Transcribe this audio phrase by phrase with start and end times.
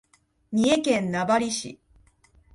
[0.51, 1.79] 三重県名張市